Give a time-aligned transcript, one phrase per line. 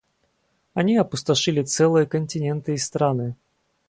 [0.73, 3.35] Они опустошили целые континенты и страны.